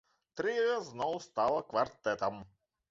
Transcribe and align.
Трыа 0.39 0.79
зноў 0.89 1.13
стала 1.27 1.61
квартэтам. 1.73 2.45